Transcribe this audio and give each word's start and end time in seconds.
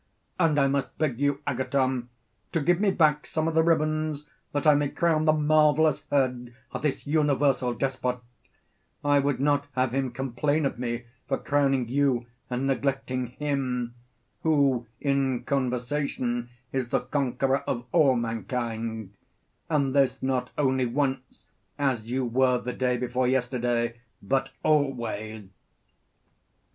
And 0.39 0.57
I 0.59 0.65
must 0.65 0.97
beg 0.97 1.19
you, 1.19 1.41
Agathon, 1.45 2.09
to 2.53 2.59
give 2.59 2.79
me 2.79 2.89
back 2.89 3.27
some 3.27 3.47
of 3.47 3.53
the 3.53 3.61
ribands 3.61 4.25
that 4.51 4.65
I 4.65 4.73
may 4.73 4.87
crown 4.89 5.25
the 5.25 5.31
marvellous 5.31 6.05
head 6.09 6.55
of 6.71 6.81
this 6.81 7.05
universal 7.05 7.75
despot 7.75 8.19
I 9.05 9.19
would 9.19 9.39
not 9.39 9.67
have 9.73 9.93
him 9.93 10.09
complain 10.09 10.65
of 10.65 10.79
me 10.79 11.03
for 11.27 11.37
crowning 11.37 11.87
you, 11.87 12.25
and 12.49 12.65
neglecting 12.65 13.27
him, 13.37 13.93
who 14.41 14.87
in 14.99 15.43
conversation 15.43 16.49
is 16.73 16.89
the 16.89 17.01
conqueror 17.01 17.59
of 17.67 17.85
all 17.91 18.15
mankind; 18.15 19.11
and 19.69 19.95
this 19.95 20.23
not 20.23 20.49
only 20.57 20.87
once, 20.87 21.43
as 21.77 22.05
you 22.09 22.25
were 22.25 22.57
the 22.57 22.73
day 22.73 22.97
before 22.97 23.27
yesterday, 23.27 23.99
but 24.19 24.49
always. 24.63 25.47